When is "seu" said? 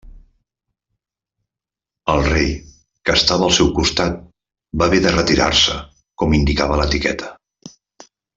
3.59-3.69